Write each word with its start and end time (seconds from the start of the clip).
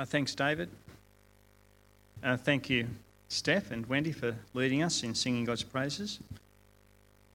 Uh, 0.00 0.04
thanks, 0.06 0.34
David. 0.34 0.70
Uh, 2.24 2.34
thank 2.34 2.70
you, 2.70 2.86
Steph 3.28 3.70
and 3.70 3.84
Wendy, 3.84 4.12
for 4.12 4.34
leading 4.54 4.82
us 4.82 5.02
in 5.02 5.14
singing 5.14 5.44
God's 5.44 5.62
praises. 5.62 6.20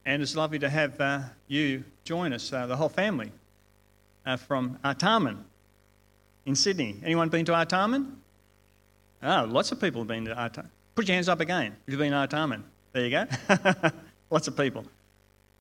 And 0.04 0.20
it's 0.20 0.36
lovely 0.36 0.58
to 0.58 0.68
have 0.68 1.00
uh, 1.00 1.20
you 1.48 1.84
join 2.06 2.34
us, 2.34 2.52
uh, 2.52 2.66
the 2.66 2.76
whole 2.76 2.90
family, 2.90 3.32
uh, 4.26 4.38
from 4.38 4.80
Artarmon 4.84 5.44
in 6.48 6.56
Sydney. 6.56 6.96
Anyone 7.04 7.30
been 7.30 7.46
to 7.46 7.52
Artarmon? 7.52 8.14
Oh, 9.22 9.46
lots 9.48 9.72
of 9.72 9.80
people 9.80 10.02
have 10.02 10.08
been 10.08 10.26
to 10.26 10.34
Artarmon. 10.34 10.70
Put 10.96 11.08
your 11.08 11.14
hands 11.14 11.30
up 11.30 11.42
again 11.42 11.76
if 11.86 11.92
you've 11.92 12.00
been 12.00 12.14
to 12.14 12.18
Artarmon. 12.18 12.64
There 12.94 13.06
you 13.06 13.12
go. 13.12 13.28
lots 14.32 14.48
of 14.48 14.58
people. 14.58 14.86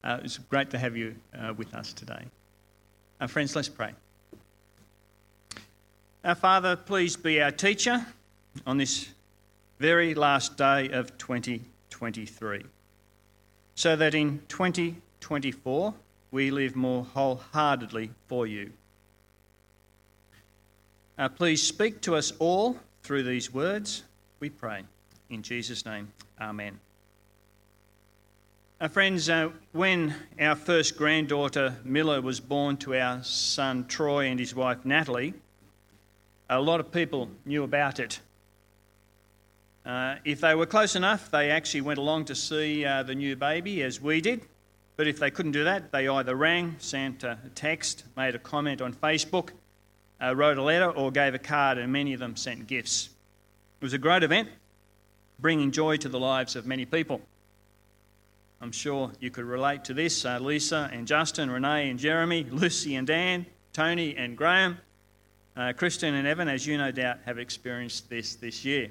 Uh, 0.03 0.21
it's 0.25 0.39
great 0.39 0.71
to 0.71 0.79
have 0.79 0.97
you 0.97 1.15
with 1.59 1.75
us 1.75 1.93
today. 1.93 2.25
friends, 3.29 3.55
let's 3.55 3.69
pray. 3.69 3.93
Our 6.25 6.35
Father, 6.35 6.75
please 6.75 7.17
be 7.17 7.43
our 7.43 7.51
teacher 7.51 8.07
on 8.67 8.79
this 8.79 9.11
very 9.79 10.15
last 10.15 10.57
day 10.57 10.89
of 10.89 11.19
2023, 11.19 12.63
so 13.75 13.95
that 13.95 14.15
in 14.15 14.41
2024 14.49 15.93
we 16.31 16.51
live 16.51 16.77
more 16.77 17.05
wholeheartedly 17.05 18.09
for 18.27 18.47
you. 18.47 18.73
Uh, 21.19 21.29
please 21.29 21.63
speak 21.63 22.01
to 22.01 22.17
us 22.17 22.33
all 22.39 22.79
through 23.03 23.25
these 23.25 23.53
words, 23.53 24.05
we 24.41 24.49
pray. 24.49 24.83
In 25.29 25.43
Jesus' 25.43 25.85
name, 25.85 26.11
Amen. 26.41 26.81
Our 28.81 28.89
friends, 28.89 29.29
uh, 29.29 29.51
when 29.73 30.15
our 30.41 30.57
first 30.57 30.97
granddaughter 30.97 31.77
Miller 31.85 32.23
was 32.23 32.41
born 32.41 32.79
to 32.79 32.95
our 32.95 33.23
son 33.23 33.85
Troy 33.89 34.25
and 34.25 34.41
his 34.41 34.55
wife 34.55 34.87
Natalie, 34.87 35.35
a 36.49 36.61
lot 36.61 36.81
of 36.81 36.93
people 36.93 37.31
knew 37.45 37.63
about 37.63 37.99
it. 38.01 38.21
Uh, 39.85 40.17
if 40.25 40.41
they 40.41 40.55
were 40.55 40.67
close 40.67 40.97
enough, 40.97 41.31
they 41.31 41.51
actually 41.51 41.83
went 41.83 41.99
along 41.99 42.25
to 42.27 42.35
see 42.35 42.85
uh, 42.85 43.03
the 43.03 43.15
new 43.15 43.37
baby, 43.37 43.83
as 43.83 44.01
we 44.01 44.21
did. 44.21 44.41
But 44.97 45.09
if 45.09 45.19
they 45.19 45.31
couldn't 45.31 45.53
do 45.53 45.65
that, 45.65 45.93
they 45.93 46.09
either 46.09 46.35
rang, 46.35 46.77
sent 46.79 47.25
a 47.25 47.39
text, 47.55 48.05
made 48.17 48.35
a 48.35 48.39
comment 48.39 48.81
on 48.81 48.95
Facebook, 48.95 49.51
uh, 50.23 50.35
wrote 50.35 50.57
a 50.57 50.63
letter, 50.63 50.91
or 50.91 51.11
gave 51.11 51.35
a 51.35 51.39
card, 51.39 51.79
and 51.79 51.93
many 51.93 52.15
of 52.15 52.21
them 52.21 52.37
sent 52.37 52.67
gifts. 52.67 53.11
It 53.81 53.85
was 53.85 53.93
a 53.93 53.99
great 53.99 54.23
event, 54.23 54.49
bringing 55.39 55.71
joy 55.71 55.97
to 55.99 56.09
the 56.09 56.21
lives 56.21 56.57
of 56.57 56.65
many 56.65 56.87
people. 56.87 57.21
I'm 58.61 58.73
sure 58.73 59.13
you 59.21 59.31
could 59.31 59.45
relate 59.45 59.85
to 59.85 59.95
this. 59.95 60.25
Uh, 60.25 60.39
Lisa 60.39 60.89
and 60.93 61.07
Justin, 61.07 61.51
Renee 61.51 61.91
and 61.91 61.99
Jeremy, 61.99 62.47
Lucy 62.51 62.95
and 62.95 63.07
Dan, 63.07 63.45
Tony 63.75 64.17
and 64.17 64.37
Graham, 64.37 64.79
uh, 65.57 65.73
Kristen 65.77 66.15
and 66.15 66.27
Evan, 66.27 66.49
as 66.49 66.67
you 66.67 66.77
no 66.77 66.91
doubt 66.91 67.19
have 67.27 67.39
experienced 67.39 68.11
this 68.11 68.35
this 68.37 68.65
year. 68.65 68.91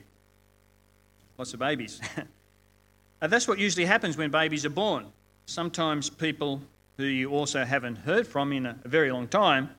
Lots 1.38 1.53
of 1.53 1.59
babies. 1.59 2.00
uh, 3.22 3.28
that's 3.28 3.47
what 3.47 3.59
usually 3.59 3.86
happens 3.86 4.17
when 4.17 4.31
babies 4.31 4.66
are 4.66 4.69
born. 4.69 5.08
Sometimes 5.45 6.09
people 6.09 6.61
who 6.97 7.06
you 7.06 7.31
also 7.31 7.66
haven't 7.66 7.97
heard 7.97 8.28
from 8.28 8.53
in 8.53 8.66
a, 8.66 8.78
a 8.84 8.88
very 8.88 9.11
long 9.11 9.28
time 9.28 9.69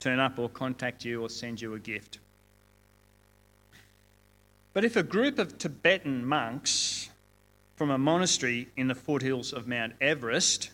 turn 0.00 0.18
up 0.18 0.38
or 0.38 0.48
contact 0.48 1.04
you 1.04 1.22
or 1.22 1.28
send 1.28 1.60
you 1.60 1.74
a 1.74 1.78
gift. 1.78 2.18
But 4.72 4.84
if 4.84 4.96
a 4.96 5.02
group 5.02 5.38
of 5.38 5.58
Tibetan 5.58 6.24
monks 6.24 7.08
from 7.76 7.90
a 7.90 7.98
monastery 7.98 8.68
in 8.76 8.88
the 8.88 8.94
foothills 8.94 9.52
of 9.52 9.66
Mount 9.66 9.94
Everest 10.00 10.70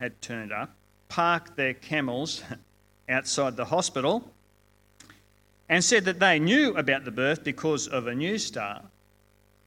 had 0.00 0.20
turned 0.20 0.52
up, 0.52 0.74
parked 1.08 1.56
their 1.56 1.74
camels 1.74 2.42
outside 3.08 3.56
the 3.56 3.66
hospital, 3.66 4.30
and 5.70 5.84
said 5.84 6.04
that 6.04 6.18
they 6.18 6.40
knew 6.40 6.74
about 6.76 7.04
the 7.04 7.12
birth 7.12 7.44
because 7.44 7.86
of 7.86 8.08
a 8.08 8.14
new 8.14 8.36
star 8.36 8.82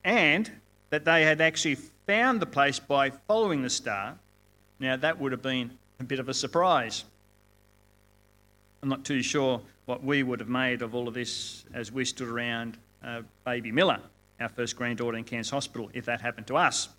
and 0.03 0.52
that 0.90 1.06
they 1.06 1.24
had 1.24 1.40
actually 1.40 1.75
found 2.06 2.41
the 2.41 2.46
place 2.46 2.78
by 2.78 3.09
following 3.09 3.62
the 3.62 3.69
star. 3.69 4.16
Now, 4.81 4.97
that 4.97 5.18
would 5.18 5.31
have 5.31 5.42
been 5.42 5.72
a 6.02 6.03
bit 6.03 6.19
of 6.19 6.28
a 6.28 6.34
surprise. 6.34 7.06
I'm 8.81 8.90
not 8.90 9.06
too 9.06 9.24
sure 9.24 9.62
what 9.86 10.03
we 10.03 10.24
would 10.24 10.42
have 10.42 10.50
made 10.50 10.81
of 10.81 10.94
all 10.94 11.08
of 11.08 11.13
this 11.13 11.63
as 11.74 11.90
we 11.90 12.03
stood 12.03 12.28
around 12.28 12.78
uh, 13.02 13.22
baby 13.46 13.72
Miller, 13.72 14.00
our 14.42 14.50
first 14.50 14.75
granddaughter 14.75 15.18
in 15.18 15.24
Cairns 15.24 15.50
Hospital, 15.50 15.90
if 15.94 16.03
that 16.06 16.19
happened 16.19 16.47
to 16.47 16.58
us. 16.58 16.90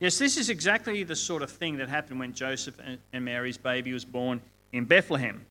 Yes, 0.00 0.18
this 0.18 0.38
is 0.38 0.48
exactly 0.48 1.02
the 1.02 1.14
sort 1.14 1.42
of 1.42 1.50
thing 1.50 1.76
that 1.76 1.90
happened 1.90 2.20
when 2.20 2.32
Joseph 2.32 2.74
and 3.12 3.24
Mary's 3.24 3.58
baby 3.58 3.92
was 3.92 4.04
born 4.04 4.40
in 4.72 4.86
Bethlehem. 4.86 5.44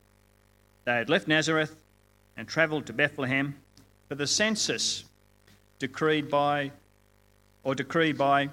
They 0.86 0.94
had 0.94 1.08
left 1.08 1.28
Nazareth 1.28 1.76
and 2.38 2.48
travelled 2.48 2.86
to 2.88 2.94
Bethlehem 2.94 3.56
for 4.08 4.16
the 4.16 4.28
census 4.28 5.06
decreed 5.80 6.30
by 6.30 6.72
or 7.64 7.76
decreed 7.76 8.18
by 8.18 8.50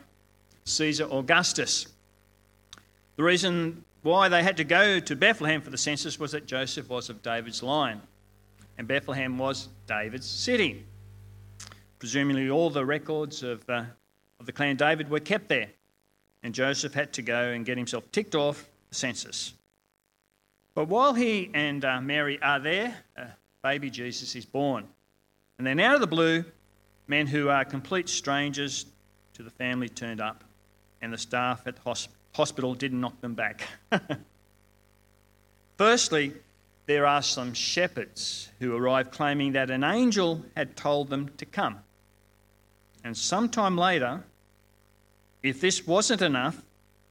Caesar 0.65 1.09
Augustus. 1.11 1.87
The 3.17 3.23
reason 3.23 3.85
why 4.03 4.29
they 4.29 4.43
had 4.43 4.57
to 4.59 4.65
go 4.65 5.01
to 5.01 5.17
Bethlehem 5.17 5.61
for 5.61 5.71
the 5.71 5.79
census 5.79 6.19
was 6.19 6.33
that 6.33 6.47
Joseph 6.47 6.89
was 6.89 7.11
of 7.11 7.23
David's 7.23 7.63
line, 7.63 8.01
and 8.77 8.87
Bethlehem 8.87 9.39
was 9.39 9.69
David's 9.87 10.27
city. 10.27 10.85
Presumably, 11.99 12.49
all 12.49 12.71
the 12.71 12.85
records 12.85 13.43
of, 13.43 13.69
uh, 13.69 13.85
of 14.39 14.47
the 14.47 14.53
clan 14.53 14.77
David 14.77 15.11
were 15.11 15.21
kept 15.21 15.49
there, 15.49 15.69
and 16.43 16.55
Joseph 16.55 16.95
had 16.95 17.13
to 17.15 17.23
go 17.23 17.49
and 17.49 17.67
get 17.67 17.77
himself 17.77 18.05
ticked 18.13 18.35
off 18.35 18.69
the 18.89 18.95
census. 18.95 19.55
But 20.75 20.87
while 20.87 21.15
he 21.15 21.51
and 21.55 21.85
uh, 21.85 22.01
Mary 22.01 22.41
are 22.41 22.61
there, 22.61 22.97
uh, 23.17 23.25
baby 23.63 23.91
Jesus 23.91 24.35
is 24.37 24.45
born. 24.45 24.87
And 25.59 25.67
then 25.67 25.81
out 25.81 25.95
of 25.95 26.01
the 26.01 26.07
blue, 26.07 26.45
men 27.07 27.27
who 27.27 27.49
are 27.49 27.65
complete 27.65 28.09
strangers 28.09 28.87
to 29.35 29.43
the 29.43 29.51
family 29.51 29.89
turned 29.89 30.21
up, 30.21 30.45
and 31.03 31.13
the 31.13 31.19
staff 31.19 31.67
at 31.67 31.77
the 31.77 32.09
hospital 32.33 32.75
didn't 32.75 33.01
knock 33.01 33.21
them 33.21 33.35
back. 33.35 33.63
Firstly, 35.79 36.35
there 36.87 37.07
are 37.07 37.23
some 37.23 37.55
shepherds 37.55 38.49
who 38.61 38.75
arrive 38.75 39.11
claiming 39.11 39.53
that 39.53 39.71
an 39.71 39.85
angel 39.85 40.45
had 40.57 40.77
told 40.77 41.11
them 41.11 41.31
to 41.37 41.45
come. 41.45 41.79
And 43.05 43.17
sometime 43.17 43.77
later, 43.77 44.25
if 45.43 45.61
this 45.61 45.87
wasn't 45.87 46.23
enough, 46.23 46.63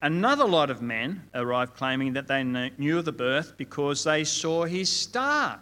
another 0.01 0.45
lot 0.45 0.69
of 0.69 0.81
men 0.81 1.23
arrived 1.33 1.75
claiming 1.75 2.13
that 2.13 2.27
they 2.27 2.43
knew 2.43 2.99
of 2.99 3.05
the 3.05 3.11
birth 3.11 3.53
because 3.57 4.03
they 4.03 4.23
saw 4.23 4.65
his 4.65 4.91
star 4.91 5.61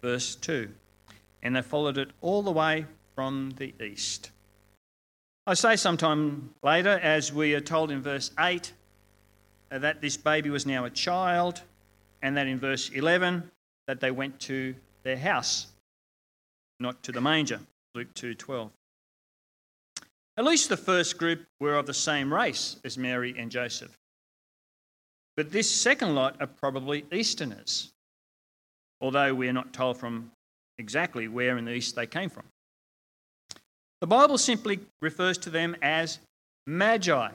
verse 0.00 0.34
2. 0.36 0.70
And 1.42 1.56
they 1.56 1.62
followed 1.62 1.98
it 1.98 2.10
all 2.20 2.42
the 2.42 2.50
way 2.50 2.86
from 3.14 3.54
the 3.56 3.74
east. 3.82 4.30
I 5.46 5.54
say 5.54 5.76
sometime 5.76 6.54
later, 6.62 6.98
as 7.02 7.32
we 7.32 7.54
are 7.54 7.60
told 7.60 7.90
in 7.90 8.02
verse 8.02 8.30
8, 8.38 8.72
uh, 9.70 9.78
that 9.78 10.00
this 10.00 10.16
baby 10.16 10.50
was 10.50 10.66
now 10.66 10.84
a 10.84 10.90
child, 10.90 11.62
and 12.22 12.36
that 12.36 12.46
in 12.46 12.58
verse 12.58 12.90
11, 12.90 13.50
that 13.86 14.00
they 14.00 14.10
went 14.10 14.38
to 14.40 14.74
their 15.02 15.18
house, 15.18 15.68
not 16.78 17.02
to 17.02 17.12
the 17.12 17.20
manger. 17.20 17.60
Luke 17.94 18.14
2:12. 18.14 18.70
At 20.36 20.44
least 20.44 20.68
the 20.68 20.76
first 20.76 21.18
group 21.18 21.46
were 21.58 21.74
of 21.74 21.86
the 21.86 21.94
same 21.94 22.32
race 22.32 22.76
as 22.84 22.96
Mary 22.96 23.34
and 23.36 23.50
Joseph. 23.50 23.98
But 25.36 25.50
this 25.50 25.74
second 25.74 26.14
lot 26.14 26.40
are 26.40 26.46
probably 26.46 27.06
Easterners 27.12 27.92
although 29.00 29.34
we 29.34 29.48
are 29.48 29.52
not 29.52 29.72
told 29.72 29.96
from 29.96 30.30
exactly 30.78 31.28
where 31.28 31.56
in 31.58 31.64
the 31.64 31.74
east 31.74 31.96
they 31.96 32.06
came 32.06 32.30
from. 32.30 32.44
The 34.00 34.06
Bible 34.06 34.38
simply 34.38 34.80
refers 35.02 35.36
to 35.38 35.50
them 35.50 35.76
as 35.82 36.18
magi, 36.66 37.30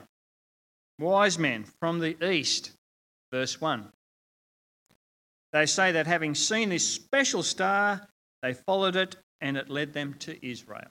wise 0.98 1.38
men 1.38 1.64
from 1.80 2.00
the 2.00 2.16
east, 2.28 2.72
verse 3.32 3.60
1. 3.60 3.88
They 5.52 5.66
say 5.66 5.92
that 5.92 6.06
having 6.06 6.34
seen 6.34 6.68
this 6.68 6.86
special 6.86 7.42
star, 7.42 8.08
they 8.42 8.52
followed 8.52 8.96
it 8.96 9.16
and 9.40 9.56
it 9.56 9.70
led 9.70 9.92
them 9.92 10.14
to 10.20 10.46
Israel. 10.46 10.88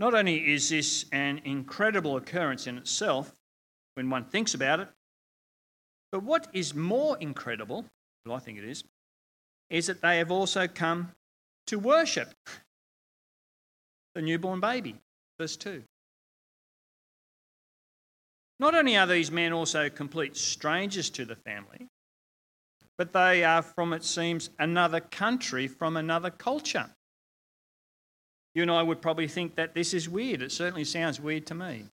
Not 0.00 0.14
only 0.14 0.52
is 0.52 0.70
this 0.70 1.06
an 1.12 1.40
incredible 1.44 2.16
occurrence 2.16 2.66
in 2.66 2.78
itself 2.78 3.32
when 3.94 4.10
one 4.10 4.24
thinks 4.24 4.54
about 4.54 4.80
it, 4.80 4.88
but 6.10 6.24
what 6.24 6.48
is 6.52 6.74
more 6.74 7.16
incredible 7.18 7.84
well, 8.26 8.36
I 8.36 8.40
think 8.40 8.58
it 8.58 8.64
is, 8.64 8.84
is 9.70 9.86
that 9.86 10.00
they 10.00 10.18
have 10.18 10.30
also 10.30 10.66
come 10.66 11.12
to 11.66 11.78
worship 11.78 12.32
the 14.14 14.22
newborn 14.22 14.60
baby. 14.60 14.96
Verse 15.38 15.56
2. 15.56 15.82
Not 18.60 18.74
only 18.74 18.96
are 18.96 19.06
these 19.06 19.30
men 19.30 19.52
also 19.52 19.88
complete 19.90 20.36
strangers 20.36 21.10
to 21.10 21.24
the 21.24 21.36
family, 21.36 21.88
but 22.96 23.12
they 23.12 23.42
are 23.42 23.62
from, 23.62 23.92
it 23.92 24.04
seems, 24.04 24.50
another 24.58 25.00
country, 25.00 25.66
from 25.66 25.96
another 25.96 26.30
culture. 26.30 26.88
You 28.54 28.62
and 28.62 28.70
I 28.70 28.82
would 28.82 29.02
probably 29.02 29.26
think 29.26 29.56
that 29.56 29.74
this 29.74 29.92
is 29.92 30.08
weird. 30.08 30.40
It 30.40 30.52
certainly 30.52 30.84
sounds 30.84 31.20
weird 31.20 31.46
to 31.46 31.54
me. 31.54 31.86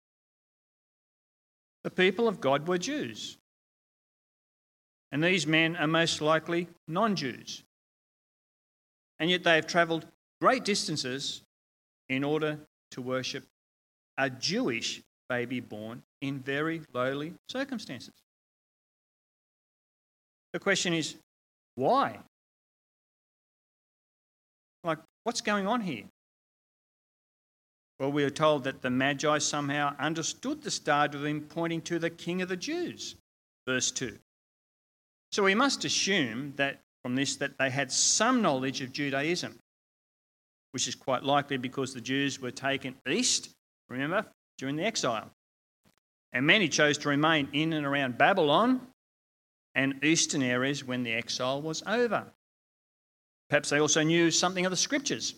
The 1.85 1.91
people 1.91 2.29
of 2.29 2.41
God 2.41 2.69
were 2.69 2.77
Jews. 2.77 3.39
And 5.13 5.23
these 5.23 5.47
men 5.47 5.77
are 5.77 5.87
most 5.87 6.21
likely 6.21 6.69
non 6.87 7.17
Jews, 7.17 7.63
And 9.19 9.29
yet 9.31 9.43
they 9.45 9.57
have 9.57 9.67
travelled 9.67 10.07
great 10.41 10.65
distances 10.65 11.43
in 12.09 12.25
order 12.25 12.59
to 12.93 13.03
worship 13.03 13.45
a 14.17 14.31
Jewish 14.31 15.03
baby 15.29 15.61
born 15.61 16.03
in 16.21 16.41
very 16.41 16.83
lowly 16.93 17.35
circumstances. 17.49 18.15
The 20.53 20.59
question 20.59 20.93
is, 20.93 21.17
why? 21.77 22.19
Like, 24.83 24.99
what's 25.25 25.41
going 25.41 25.67
on 25.67 25.81
here? 25.81 26.05
Well, 27.99 28.11
we 28.11 28.25
are 28.25 28.31
told 28.31 28.65
that 28.65 28.83
the 28.83 28.91
Magi 28.91 29.39
somehow 29.39 29.95
understood 29.99 30.63
the 30.63 30.71
star 30.71 31.07
to 31.09 31.19
them 31.19 31.43
pointing 31.43 31.83
to 31.83 31.99
the 31.99 32.11
King 32.11 32.43
of 32.43 32.49
the 32.49 32.57
Jews, 32.57 33.15
verse 33.67 33.91
2. 33.91 34.19
So 35.33 35.45
we 35.45 35.55
must 35.55 35.85
assume 35.85 36.55
that 36.57 36.81
from 37.03 37.15
this 37.15 37.37
that 37.37 37.57
they 37.59 37.71
had 37.71 37.93
some 37.93 38.43
knowledge 38.43 38.81
of 38.81 38.93
Judaism, 38.93 39.59
which 40.73 40.89
is 40.89 40.95
quite 40.95 41.23
likely 41.23 41.57
because 41.57 41.95
the 41.95 42.01
Jews 42.01 42.41
were 42.41 42.51
taken 42.51 42.97
east, 43.09 43.51
remember, 43.89 44.27
during 44.59 44.77
the 44.77 44.85
exile. 44.85 45.31
And 46.33 46.47
many 46.47 46.69
chose 46.69 46.99
to 46.99 47.09
remain 47.09 47.49
in 47.53 47.73
and 47.73 47.87
around 47.87 48.19
Babylon 48.19 48.81
and 49.75 50.05
eastern 50.05 50.43
areas 50.43 50.85
when 50.85 51.03
the 51.03 51.13
exile 51.13 51.63
was 51.63 51.83
over. 51.87 52.27
Perhaps 53.49 53.71
they 53.71 53.81
also 53.81 54.03
knew 54.03 54.31
something 54.31 54.65
of 54.65 54.71
the 54.71 54.77
scriptures. 54.77 55.35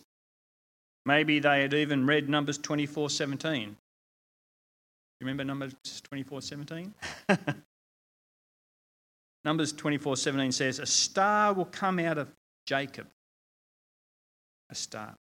Maybe 1.05 1.39
they 1.39 1.61
had 1.61 1.73
even 1.73 2.05
read 2.05 2.29
Numbers 2.29 2.57
24 2.57 3.09
17. 3.09 3.69
You 3.69 3.75
remember 5.21 5.43
Numbers 5.43 5.73
24 6.03 6.41
17? 6.41 6.93
Numbers 9.45 9.73
24 9.73 10.17
17 10.17 10.51
says, 10.51 10.79
A 10.79 10.85
star 10.85 11.53
will 11.53 11.65
come 11.65 11.99
out 11.99 12.17
of 12.17 12.29
Jacob. 12.65 13.07
A 14.69 14.75
star. 14.75 15.15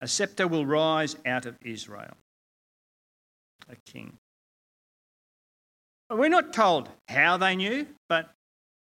A 0.00 0.08
scepter 0.08 0.46
will 0.46 0.66
rise 0.66 1.16
out 1.24 1.46
of 1.46 1.56
Israel. 1.62 2.16
A 3.70 3.76
king. 3.90 4.18
We're 6.10 6.28
not 6.28 6.52
told 6.52 6.88
how 7.08 7.36
they 7.36 7.56
knew, 7.56 7.86
but 8.08 8.30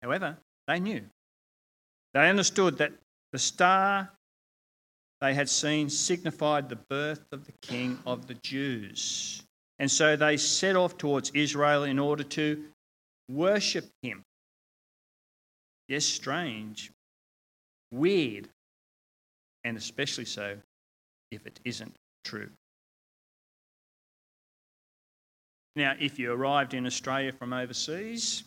however, 0.03 0.38
they 0.67 0.79
knew. 0.79 1.01
They 2.13 2.29
understood 2.29 2.77
that 2.77 2.91
the 3.31 3.39
star 3.39 4.11
they 5.21 5.33
had 5.33 5.50
seen 5.50 5.89
signified 5.89 6.69
the 6.69 6.75
birth 6.75 7.25
of 7.31 7.45
the 7.45 7.51
king 7.61 8.00
of 8.06 8.27
the 8.27 8.35
Jews. 8.35 9.44
And 9.79 9.89
so 9.89 10.15
they 10.15 10.38
set 10.38 10.75
off 10.75 10.97
towards 10.97 11.31
Israel 11.33 11.83
in 11.83 12.00
order 12.00 12.23
to 12.23 12.63
worship 13.29 13.89
him. 14.01 14.23
Yes, 15.89 16.06
strange, 16.06 16.91
weird, 17.91 18.47
and 19.63 19.75
especially 19.75 20.25
so 20.25 20.57
if 21.31 21.47
it 21.47 21.59
isn't 21.65 21.95
true. 22.24 22.50
Now, 25.75 25.95
if 26.00 26.19
you 26.19 26.31
arrived 26.31 26.75
in 26.75 26.86
Australia 26.86 27.31
from 27.31 27.53
overseas 27.53 28.44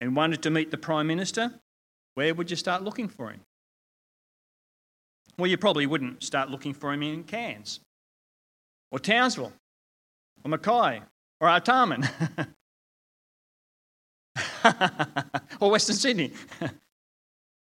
and 0.00 0.16
wanted 0.16 0.42
to 0.44 0.50
meet 0.50 0.70
the 0.70 0.78
Prime 0.78 1.06
Minister, 1.06 1.52
where 2.14 2.34
would 2.34 2.50
you 2.50 2.56
start 2.56 2.82
looking 2.82 3.08
for 3.08 3.30
him? 3.30 3.40
Well, 5.36 5.50
you 5.50 5.58
probably 5.58 5.86
wouldn't 5.86 6.22
start 6.22 6.48
looking 6.48 6.72
for 6.72 6.92
him 6.92 7.02
in 7.02 7.22
Cairns, 7.24 7.80
or 8.90 8.98
Townsville, 8.98 9.52
or 10.42 10.48
Mackay, 10.48 11.02
or 11.40 11.48
Artarmon. 11.48 12.08
or 15.60 15.70
Western 15.70 15.96
Sydney. 15.96 16.32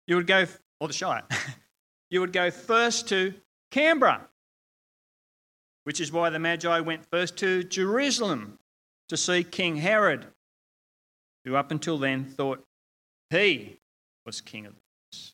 you 0.08 0.16
would 0.16 0.28
go, 0.28 0.46
or 0.80 0.88
the 0.88 0.94
Shire, 0.94 1.24
you 2.10 2.20
would 2.22 2.34
go 2.34 2.52
first 2.52 3.10
to 3.10 3.34
Canberra, 3.72 4.28
which 5.84 6.00
is 6.00 6.12
why 6.12 6.30
the 6.30 6.40
Magi 6.40 6.80
went 6.80 7.06
first 7.06 7.38
to 7.38 7.64
Jerusalem 7.64 8.60
to 9.10 9.18
see 9.18 9.44
King 9.44 9.78
Herod, 9.78 10.26
who 11.44 11.56
up 11.56 11.72
until 11.72 11.98
then 11.98 12.26
thought 12.26 12.64
he 13.30 13.78
was 14.26 14.42
king 14.42 14.66
of 14.66 14.74
the 14.74 14.82
Jews. 15.12 15.34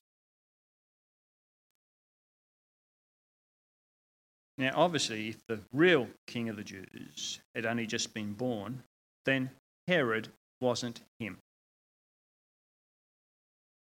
Now, 4.58 4.74
obviously, 4.76 5.30
if 5.30 5.46
the 5.48 5.60
real 5.72 6.08
king 6.28 6.50
of 6.50 6.58
the 6.58 6.64
Jews 6.64 7.40
had 7.56 7.66
only 7.66 7.88
just 7.88 8.14
been 8.14 8.34
born, 8.34 8.84
then 9.26 9.50
Herod 9.88 10.30
wasn't 10.62 11.02
him. 11.20 11.38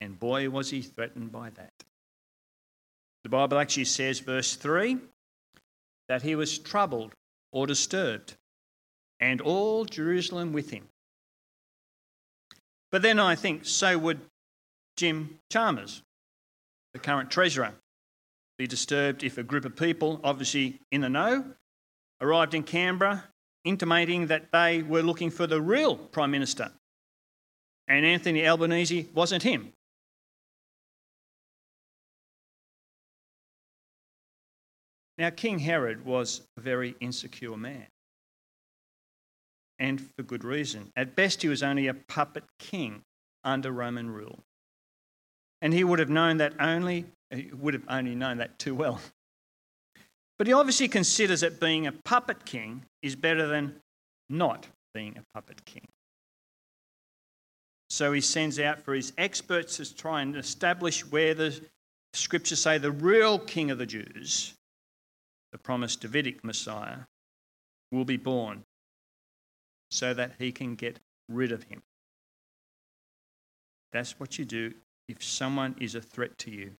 And 0.01 0.19
boy, 0.19 0.49
was 0.49 0.71
he 0.71 0.81
threatened 0.81 1.31
by 1.31 1.51
that. 1.51 1.71
The 3.23 3.29
Bible 3.29 3.57
actually 3.57 3.85
says, 3.85 4.19
verse 4.19 4.55
3, 4.55 4.97
that 6.09 6.23
he 6.23 6.35
was 6.35 6.59
troubled 6.59 7.13
or 7.53 7.67
disturbed, 7.67 8.33
and 9.19 9.39
all 9.39 9.85
Jerusalem 9.85 10.51
with 10.51 10.71
him. 10.71 10.89
But 12.91 13.01
then 13.01 13.19
I 13.19 13.35
think 13.35 13.65
so 13.65 13.97
would 13.97 14.19
Jim 14.97 15.39
Chalmers, 15.49 16.01
the 16.93 16.99
current 16.99 17.31
treasurer, 17.31 17.73
be 18.57 18.67
disturbed 18.67 19.23
if 19.23 19.37
a 19.37 19.43
group 19.43 19.65
of 19.65 19.75
people, 19.75 20.19
obviously 20.23 20.79
in 20.91 21.01
the 21.01 21.09
know, 21.09 21.45
arrived 22.21 22.53
in 22.53 22.63
Canberra 22.63 23.23
intimating 23.65 24.27
that 24.27 24.51
they 24.51 24.81
were 24.81 25.01
looking 25.01 25.29
for 25.29 25.47
the 25.47 25.61
real 25.61 25.95
Prime 25.95 26.31
Minister. 26.31 26.71
And 27.87 28.05
Anthony 28.05 28.47
Albanese 28.47 29.07
wasn't 29.13 29.43
him. 29.43 29.73
Now, 35.17 35.29
King 35.29 35.59
Herod 35.59 36.05
was 36.05 36.41
a 36.57 36.61
very 36.61 36.95
insecure 36.99 37.55
man. 37.55 37.85
And 39.79 40.01
for 40.01 40.23
good 40.23 40.43
reason. 40.43 40.91
At 40.95 41.15
best, 41.15 41.41
he 41.41 41.47
was 41.47 41.61
only 41.61 41.87
a 41.87 41.93
puppet 41.93 42.43
king 42.57 43.03
under 43.43 43.71
Roman 43.71 44.09
rule. 44.09 44.39
And 45.61 45.73
he 45.73 45.83
would 45.83 45.99
have 45.99 46.09
known 46.09 46.37
that 46.37 46.53
only, 46.59 47.05
would 47.53 47.73
have 47.73 47.85
only 47.87 48.15
known 48.15 48.37
that 48.37 48.57
too 48.59 48.75
well. 48.75 48.99
But 50.37 50.47
he 50.47 50.53
obviously 50.53 50.87
considers 50.87 51.41
that 51.41 51.59
being 51.59 51.85
a 51.85 51.91
puppet 51.91 52.45
king 52.45 52.85
is 53.03 53.15
better 53.15 53.45
than 53.45 53.75
not 54.29 54.65
being 54.95 55.15
a 55.17 55.23
puppet 55.35 55.63
king. 55.65 55.87
So 57.89 58.11
he 58.11 58.21
sends 58.21 58.59
out 58.59 58.81
for 58.81 58.95
his 58.95 59.13
experts 59.19 59.77
to 59.77 59.95
try 59.95 60.23
and 60.23 60.35
establish 60.35 61.05
where 61.05 61.35
the 61.35 61.59
scriptures 62.13 62.61
say 62.61 62.79
the 62.79 62.91
real 62.91 63.37
king 63.37 63.69
of 63.69 63.77
the 63.77 63.85
Jews, 63.85 64.55
the 65.51 65.59
promised 65.59 66.01
Davidic 66.01 66.43
Messiah, 66.43 67.01
will 67.91 68.05
be 68.05 68.17
born 68.17 68.63
so 69.91 70.13
that 70.15 70.31
he 70.39 70.51
can 70.51 70.73
get 70.73 70.99
rid 71.29 71.51
of 71.51 71.63
him. 71.63 71.83
That's 73.91 74.19
what 74.19 74.39
you 74.39 74.45
do 74.45 74.73
if 75.07 75.23
someone 75.23 75.75
is 75.79 75.93
a 75.93 76.01
threat 76.01 76.35
to 76.39 76.51
you. 76.51 76.71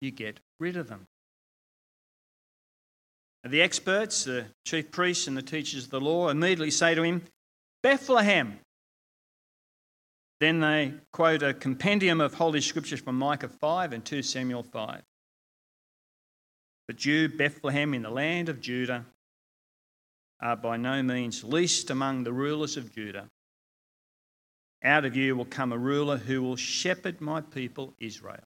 You 0.00 0.10
get 0.10 0.40
rid 0.58 0.76
of 0.76 0.88
them. 0.88 1.06
The 3.44 3.62
experts, 3.62 4.24
the 4.24 4.46
chief 4.66 4.90
priests, 4.90 5.26
and 5.26 5.36
the 5.36 5.42
teachers 5.42 5.84
of 5.84 5.90
the 5.90 6.00
law 6.00 6.28
immediately 6.28 6.70
say 6.70 6.94
to 6.94 7.02
him, 7.02 7.22
Bethlehem. 7.82 8.60
Then 10.40 10.60
they 10.60 10.94
quote 11.12 11.42
a 11.42 11.54
compendium 11.54 12.20
of 12.20 12.34
Holy 12.34 12.60
Scriptures 12.60 13.00
from 13.00 13.16
Micah 13.16 13.48
5 13.48 13.92
and 13.92 14.04
2 14.04 14.22
Samuel 14.22 14.62
5. 14.62 15.02
But 16.86 17.04
you, 17.06 17.28
Bethlehem, 17.28 17.94
in 17.94 18.02
the 18.02 18.10
land 18.10 18.48
of 18.48 18.60
Judah, 18.60 19.06
are 20.40 20.56
by 20.56 20.76
no 20.76 21.02
means 21.02 21.44
least 21.44 21.90
among 21.90 22.24
the 22.24 22.32
rulers 22.32 22.76
of 22.76 22.92
Judah. 22.94 23.28
Out 24.82 25.04
of 25.04 25.14
you 25.14 25.36
will 25.36 25.44
come 25.44 25.72
a 25.72 25.78
ruler 25.78 26.16
who 26.16 26.42
will 26.42 26.56
shepherd 26.56 27.20
my 27.20 27.42
people 27.42 27.94
Israel. 27.98 28.44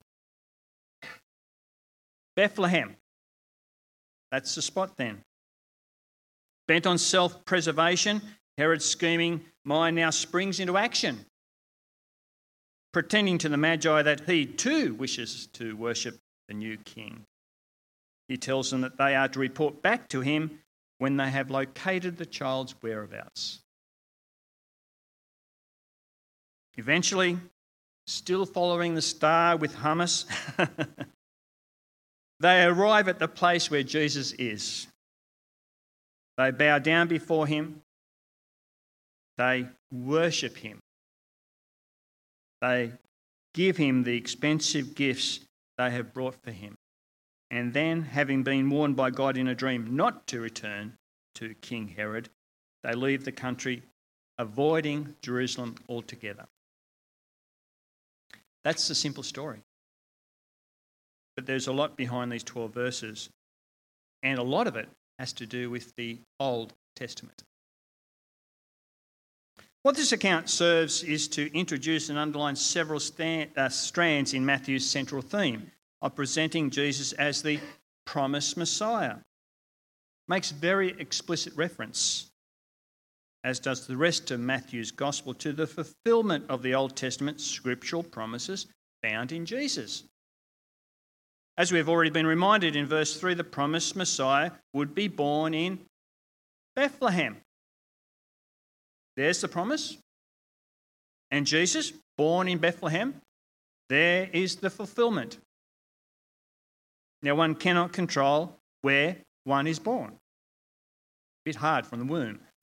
Bethlehem, 2.35 2.97
that's 4.31 4.55
the 4.55 4.61
spot 4.61 4.97
then. 4.97 5.21
Bent 6.67 6.87
on 6.87 6.97
self 6.97 7.45
preservation, 7.45 8.21
Herod's 8.57 8.85
scheming 8.85 9.45
mind 9.63 9.95
now 9.95 10.09
springs 10.09 10.59
into 10.59 10.77
action, 10.77 11.25
pretending 12.93 13.37
to 13.39 13.49
the 13.49 13.57
Magi 13.57 14.01
that 14.01 14.21
he 14.21 14.45
too 14.45 14.93
wishes 14.95 15.47
to 15.53 15.75
worship 15.75 16.17
the 16.47 16.53
new 16.53 16.77
king. 16.77 17.25
He 18.27 18.37
tells 18.37 18.71
them 18.71 18.81
that 18.81 18.97
they 18.97 19.15
are 19.15 19.27
to 19.27 19.39
report 19.39 19.81
back 19.81 20.09
to 20.09 20.21
him 20.21 20.59
when 20.97 21.17
they 21.17 21.29
have 21.29 21.51
located 21.51 22.17
the 22.17 22.25
child's 22.25 22.73
whereabouts. 22.81 23.59
Eventually, 26.77 27.37
still 28.07 28.45
following 28.45 28.95
the 28.95 29.01
star 29.01 29.57
with 29.57 29.75
hummus, 29.75 30.25
They 32.39 32.63
arrive 32.63 33.07
at 33.07 33.19
the 33.19 33.27
place 33.27 33.71
where 33.71 33.83
Jesus 33.83 34.33
is. 34.33 34.87
They 36.37 36.51
bow 36.51 36.79
down 36.79 37.07
before 37.07 37.47
him. 37.47 37.81
They 39.37 39.67
worship 39.91 40.57
him. 40.57 40.79
They 42.61 42.91
give 43.53 43.77
him 43.77 44.03
the 44.03 44.17
expensive 44.17 44.95
gifts 44.95 45.39
they 45.77 45.91
have 45.91 46.13
brought 46.13 46.35
for 46.43 46.51
him. 46.51 46.75
And 47.51 47.73
then, 47.73 48.01
having 48.01 48.43
been 48.43 48.69
warned 48.69 48.95
by 48.95 49.11
God 49.11 49.37
in 49.37 49.47
a 49.47 49.55
dream 49.55 49.95
not 49.95 50.27
to 50.27 50.41
return 50.41 50.97
to 51.35 51.53
King 51.55 51.87
Herod, 51.89 52.29
they 52.83 52.93
leave 52.93 53.23
the 53.23 53.31
country, 53.31 53.83
avoiding 54.37 55.15
Jerusalem 55.21 55.75
altogether. 55.87 56.47
That's 58.63 58.87
the 58.87 58.95
simple 58.95 59.23
story. 59.23 59.59
But 61.35 61.45
there's 61.45 61.67
a 61.67 61.73
lot 61.73 61.97
behind 61.97 62.31
these 62.31 62.43
12 62.43 62.73
verses, 62.73 63.29
and 64.23 64.39
a 64.39 64.43
lot 64.43 64.67
of 64.67 64.75
it 64.75 64.87
has 65.19 65.33
to 65.33 65.45
do 65.45 65.69
with 65.69 65.93
the 65.95 66.19
Old 66.39 66.73
Testament. 66.95 67.43
What 69.83 69.95
this 69.95 70.13
account 70.13 70.49
serves 70.49 71.03
is 71.03 71.27
to 71.29 71.55
introduce 71.55 72.09
and 72.09 72.17
underline 72.17 72.55
several 72.55 72.99
stand, 72.99 73.51
uh, 73.55 73.69
strands 73.69 74.33
in 74.33 74.43
Matthew's 74.43 74.89
central 74.89 75.21
theme 75.21 75.71
of 76.01 76.15
presenting 76.15 76.71
Jesus 76.71 77.11
as 77.13 77.43
the 77.43 77.59
promised 78.05 78.57
Messiah. 78.57 79.17
Makes 80.27 80.49
very 80.51 80.99
explicit 80.99 81.53
reference, 81.55 82.31
as 83.43 83.59
does 83.59 83.85
the 83.85 83.95
rest 83.95 84.31
of 84.31 84.39
Matthew's 84.39 84.89
gospel, 84.89 85.35
to 85.35 85.53
the 85.53 85.67
fulfillment 85.67 86.45
of 86.49 86.63
the 86.63 86.73
Old 86.73 86.95
Testament 86.95 87.39
scriptural 87.39 88.01
promises 88.01 88.65
found 89.03 89.31
in 89.31 89.45
Jesus. 89.45 90.03
As 91.57 91.71
we 91.71 91.77
have 91.77 91.87
already 91.87 92.09
been 92.09 92.27
reminded 92.27 92.75
in 92.75 92.85
verse 92.85 93.15
3, 93.17 93.33
the 93.33 93.43
promised 93.43 93.95
Messiah 93.95 94.51
would 94.73 94.93
be 94.93 95.07
born 95.07 95.53
in 95.53 95.79
Bethlehem. 96.75 97.37
There's 99.15 99.39
the 99.39 99.47
promise. 99.47 99.97
And 101.31 101.47
Jesus, 101.47 101.93
born 102.17 102.49
in 102.49 102.57
Bethlehem, 102.57 103.21
there 103.87 104.29
is 104.33 104.57
the 104.57 104.69
fulfillment. 104.69 105.37
Now, 107.21 107.35
one 107.35 107.55
cannot 107.55 107.93
control 107.93 108.57
where 108.81 109.15
one 109.45 109.65
is 109.65 109.79
born. 109.79 110.11
A 110.11 110.17
bit 111.45 111.55
hard 111.55 111.85
from 111.85 111.99
the 111.99 112.05
womb. 112.05 112.39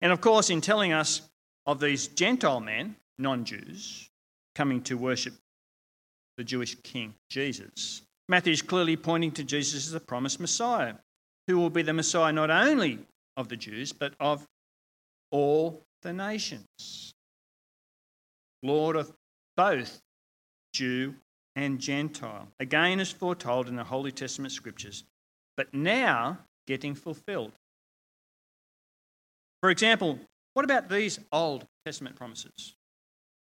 and 0.00 0.12
of 0.12 0.22
course, 0.22 0.48
in 0.48 0.62
telling 0.62 0.92
us 0.92 1.20
of 1.66 1.80
these 1.80 2.08
Gentile 2.08 2.60
men, 2.60 2.96
non 3.18 3.44
Jews, 3.44 4.08
coming 4.54 4.82
to 4.82 4.96
worship 4.96 5.34
the 6.40 6.44
Jewish 6.44 6.74
king, 6.82 7.12
Jesus, 7.28 8.00
Matthew 8.26 8.54
is 8.54 8.62
clearly 8.62 8.96
pointing 8.96 9.30
to 9.32 9.44
Jesus 9.44 9.84
as 9.84 9.92
the 9.92 10.00
promised 10.00 10.40
Messiah, 10.40 10.94
who 11.46 11.58
will 11.58 11.68
be 11.68 11.82
the 11.82 11.92
Messiah 11.92 12.32
not 12.32 12.50
only 12.50 13.00
of 13.36 13.48
the 13.48 13.58
Jews, 13.58 13.92
but 13.92 14.14
of 14.18 14.46
all 15.30 15.82
the 16.00 16.14
nations. 16.14 17.12
Lord 18.62 18.96
of 18.96 19.12
both 19.54 20.00
Jew 20.72 21.14
and 21.56 21.78
Gentile. 21.78 22.48
Again, 22.58 23.00
as 23.00 23.12
foretold 23.12 23.68
in 23.68 23.76
the 23.76 23.84
Holy 23.84 24.10
Testament 24.10 24.54
scriptures, 24.54 25.04
but 25.58 25.74
now 25.74 26.38
getting 26.66 26.94
fulfilled. 26.94 27.52
For 29.60 29.68
example, 29.68 30.18
what 30.54 30.64
about 30.64 30.88
these 30.88 31.20
Old 31.32 31.66
Testament 31.84 32.16
promises? 32.16 32.76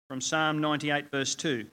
From 0.08 0.20
Psalm 0.20 0.60
98, 0.60 1.12
verse 1.12 1.36
2 1.36 1.66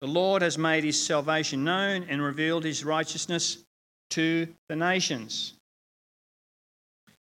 The 0.00 0.06
Lord 0.06 0.42
has 0.42 0.58
made 0.58 0.84
his 0.84 1.04
salvation 1.04 1.64
known 1.64 2.06
and 2.08 2.22
revealed 2.22 2.64
his 2.64 2.84
righteousness 2.84 3.64
to 4.10 4.48
the 4.68 4.76
nations. 4.76 5.54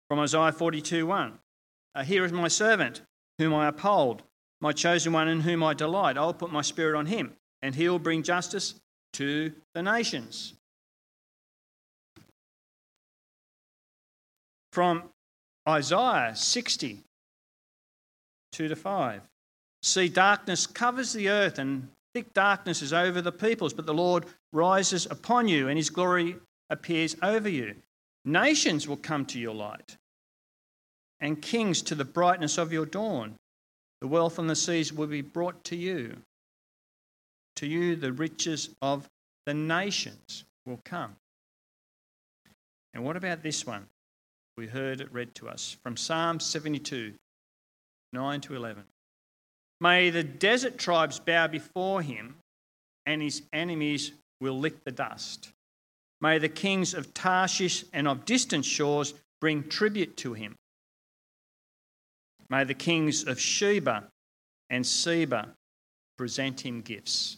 From 0.10 0.20
Isaiah 0.20 0.52
42 0.52 1.06
1. 1.06 1.40
Uh, 1.96 2.04
Here 2.04 2.26
is 2.26 2.32
my 2.32 2.48
servant, 2.48 3.02
whom 3.38 3.54
I 3.54 3.68
uphold, 3.68 4.24
my 4.62 4.72
chosen 4.72 5.14
one 5.14 5.28
in 5.28 5.42
whom 5.42 5.64
I 5.64 5.74
delight. 5.74 6.18
I 6.18 6.26
will 6.26 6.34
put 6.34 6.52
my 6.52 6.62
spirit 6.62 6.98
on 6.98 7.06
him, 7.06 7.34
and 7.62 7.76
he 7.76 7.88
will 7.88 8.00
bring 8.00 8.24
justice 8.24 8.76
to 9.14 9.54
the 9.74 9.84
nations. 9.84 10.54
From 14.74 15.04
Isaiah 15.68 16.34
60 16.36 17.00
2 18.52 18.68
to 18.70 18.76
5. 18.76 19.22
See, 19.84 20.08
darkness 20.08 20.66
covers 20.66 21.12
the 21.12 21.30
earth, 21.30 21.60
and 21.60 21.90
thick 22.16 22.34
darkness 22.34 22.82
is 22.82 22.94
over 22.94 23.22
the 23.22 23.32
peoples, 23.32 23.74
but 23.74 23.86
the 23.86 23.94
Lord 23.94 24.26
rises 24.54 25.06
upon 25.12 25.50
you, 25.50 25.68
and 25.68 25.78
his 25.78 25.90
glory 25.90 26.38
appears 26.70 27.14
over 27.22 27.50
you. 27.50 27.76
Nations 28.24 28.88
will 28.88 28.96
come 28.96 29.26
to 29.26 29.40
your 29.40 29.54
light, 29.54 29.98
and 31.20 31.42
kings 31.42 31.82
to 31.82 31.94
the 31.94 32.06
brightness 32.06 32.58
of 32.58 32.72
your 32.72 32.86
dawn. 32.86 33.36
The 34.00 34.08
wealth 34.08 34.40
on 34.40 34.48
the 34.48 34.56
seas 34.56 34.94
will 34.94 35.08
be 35.08 35.22
brought 35.22 35.66
to 35.66 35.76
you. 35.76 36.16
To 37.58 37.68
you, 37.68 37.98
the 37.98 38.14
riches 38.14 38.70
of 38.82 39.10
the 39.46 39.54
nations 39.54 40.46
will 40.66 40.80
come. 40.86 41.18
And 42.94 43.04
what 43.04 43.18
about 43.18 43.44
this 43.44 43.68
one? 43.68 43.88
We 44.58 44.68
heard 44.68 45.02
it 45.02 45.12
read 45.12 45.36
to 45.36 45.50
us 45.50 45.76
from 45.84 45.98
Psalm 45.98 46.40
72 46.40 47.14
9 48.14 48.42
to 48.42 48.56
11. 48.56 48.86
May 49.80 50.10
the 50.10 50.24
desert 50.24 50.78
tribes 50.78 51.20
bow 51.20 51.48
before 51.48 52.02
him, 52.02 52.36
and 53.06 53.22
his 53.22 53.44
enemies 53.54 54.12
will 54.40 54.58
lick 54.58 54.84
the 54.84 54.92
dust. 54.92 55.52
May 56.22 56.38
the 56.38 56.50
kings 56.50 56.94
of 56.94 57.14
Tarshish 57.14 57.84
and 57.94 58.08
of 58.08 58.26
distant 58.26 58.66
shores 58.66 59.14
bring 59.42 59.68
tribute 59.68 60.18
to 60.18 60.34
him. 60.34 60.56
May 62.50 62.64
the 62.64 62.74
kings 62.74 63.26
of 63.26 63.40
Sheba 63.40 64.08
and 64.70 64.86
Seba 64.86 65.50
present 66.18 66.66
him 66.66 66.82
gifts. 66.82 67.38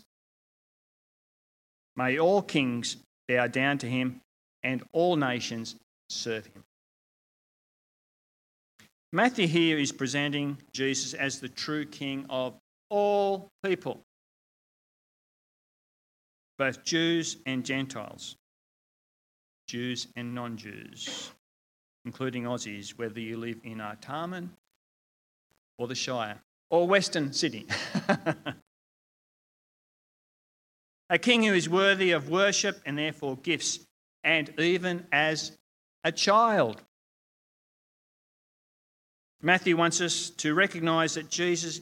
May 1.96 2.20
all 2.20 2.42
kings 2.42 2.98
bow 3.28 3.48
down 3.48 3.80
to 3.80 3.90
him 3.90 4.22
and 4.64 4.84
all 4.92 5.16
nations 5.16 5.76
serve 6.10 6.46
him. 6.46 6.64
Matthew 9.18 9.48
here 9.48 9.80
is 9.80 9.92
presenting 9.92 10.60
Jesus 10.74 11.16
as 11.16 11.40
the 11.40 11.50
true 11.50 11.88
king 11.88 12.28
of 12.30 12.54
all 12.92 13.50
people, 13.66 14.04
both 16.60 16.84
Jews 16.84 17.38
and 17.48 17.66
Gentiles. 17.66 18.36
Jews 19.68 20.08
and 20.16 20.36
non 20.36 20.56
Jews, 20.56 21.32
including 22.06 22.44
Aussies, 22.44 22.92
whether 22.92 23.20
you 23.20 23.38
live 23.38 23.60
in 23.64 23.80
Artarmon 23.80 24.50
or 25.80 25.88
the 25.88 25.96
Shire 25.96 26.40
or 26.70 26.88
Western 26.88 27.34
Sydney. 27.34 27.66
a 31.10 31.18
king 31.18 31.42
who 31.42 31.56
is 31.56 31.68
worthy 31.68 32.12
of 32.12 32.30
worship 32.30 32.80
and 32.86 33.00
therefore 33.00 33.36
gifts, 33.38 33.80
and 34.24 34.54
even 34.60 35.08
as 35.12 35.58
a 36.04 36.12
child. 36.12 36.84
Matthew 39.42 39.78
wants 39.78 40.02
us 40.02 40.30
to 40.32 40.54
recognize 40.54 41.14
that 41.14 41.30
Jesus 41.30 41.82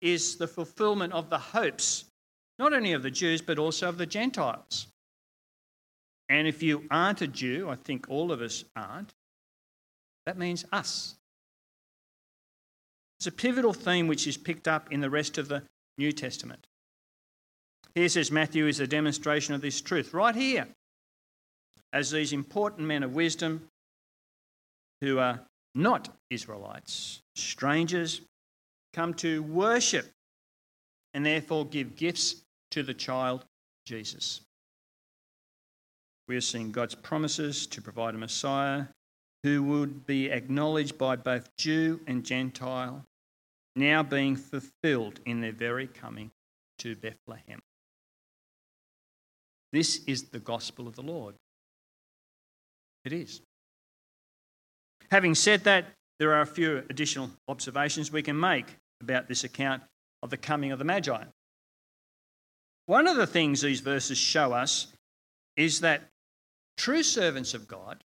is 0.00 0.36
the 0.36 0.46
fulfillment 0.46 1.12
of 1.12 1.30
the 1.30 1.38
hopes, 1.38 2.04
not 2.58 2.72
only 2.72 2.92
of 2.92 3.02
the 3.02 3.10
Jews, 3.10 3.42
but 3.42 3.58
also 3.58 3.88
of 3.88 3.98
the 3.98 4.06
Gentiles. 4.06 4.86
And 6.28 6.48
if 6.48 6.62
you 6.62 6.84
aren't 6.90 7.20
a 7.20 7.26
Jew, 7.26 7.68
I 7.68 7.76
think 7.76 8.06
all 8.08 8.32
of 8.32 8.40
us 8.40 8.64
aren't, 8.74 9.12
that 10.26 10.38
means 10.38 10.64
us. 10.72 11.14
It's 13.18 13.26
a 13.26 13.32
pivotal 13.32 13.72
theme 13.72 14.06
which 14.06 14.26
is 14.26 14.36
picked 14.36 14.68
up 14.68 14.92
in 14.92 15.00
the 15.00 15.10
rest 15.10 15.38
of 15.38 15.48
the 15.48 15.62
New 15.98 16.12
Testament. 16.12 16.66
Here 17.94 18.08
says 18.08 18.30
Matthew 18.30 18.66
is 18.66 18.80
a 18.80 18.86
demonstration 18.86 19.54
of 19.54 19.60
this 19.60 19.80
truth, 19.80 20.12
right 20.12 20.34
here, 20.34 20.66
as 21.92 22.10
these 22.10 22.32
important 22.32 22.88
men 22.88 23.02
of 23.02 23.14
wisdom 23.14 23.68
who 25.00 25.18
are 25.18 25.40
not 25.74 26.08
Israelites, 26.30 27.22
strangers, 27.34 28.20
come 28.92 29.14
to 29.14 29.42
worship 29.42 30.10
and 31.12 31.24
therefore 31.24 31.66
give 31.66 31.96
gifts 31.96 32.42
to 32.70 32.82
the 32.82 32.94
child 32.94 33.44
Jesus. 33.86 34.40
We 36.28 36.36
are 36.36 36.40
seeing 36.40 36.72
God's 36.72 36.94
promises 36.94 37.66
to 37.68 37.82
provide 37.82 38.14
a 38.14 38.18
Messiah 38.18 38.86
who 39.42 39.62
would 39.62 40.06
be 40.06 40.30
acknowledged 40.30 40.96
by 40.96 41.16
both 41.16 41.54
Jew 41.58 42.00
and 42.06 42.24
Gentile, 42.24 43.04
now 43.76 44.02
being 44.02 44.36
fulfilled 44.36 45.20
in 45.26 45.40
their 45.40 45.52
very 45.52 45.86
coming 45.86 46.30
to 46.78 46.96
Bethlehem. 46.96 47.60
This 49.72 50.02
is 50.06 50.24
the 50.24 50.38
gospel 50.38 50.88
of 50.88 50.96
the 50.96 51.02
Lord. 51.02 51.34
It 53.04 53.12
is. 53.12 53.42
Having 55.10 55.34
said 55.34 55.64
that, 55.64 55.86
there 56.18 56.32
are 56.32 56.42
a 56.42 56.46
few 56.46 56.84
additional 56.90 57.30
observations 57.48 58.10
we 58.10 58.22
can 58.22 58.38
make 58.38 58.76
about 59.00 59.28
this 59.28 59.44
account 59.44 59.82
of 60.22 60.30
the 60.30 60.36
coming 60.36 60.72
of 60.72 60.78
the 60.78 60.84
Magi. 60.84 61.24
One 62.86 63.06
of 63.06 63.16
the 63.16 63.26
things 63.26 63.60
these 63.60 63.80
verses 63.80 64.18
show 64.18 64.52
us 64.52 64.88
is 65.56 65.80
that 65.80 66.02
true 66.76 67.02
servants 67.02 67.54
of 67.54 67.66
God 67.68 68.02